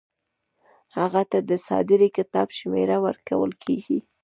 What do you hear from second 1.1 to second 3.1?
ته د صادرې کتاب شمیره